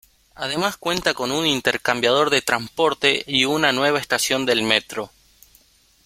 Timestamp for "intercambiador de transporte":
1.45-3.23